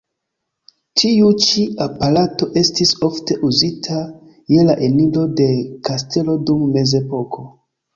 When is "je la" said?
4.57-4.81